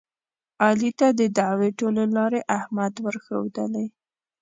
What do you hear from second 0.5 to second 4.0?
علي ته د دعوې ټولې لارې احمد ورښودلې.